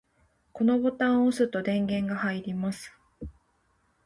[0.51, 2.91] このボタンを押すと電源が入ります。